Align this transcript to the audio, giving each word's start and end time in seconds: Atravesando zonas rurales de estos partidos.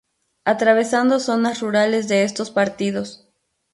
Atravesando 0.45 1.19
zonas 1.19 1.59
rurales 1.61 2.07
de 2.07 2.23
estos 2.23 2.49
partidos. 2.49 3.29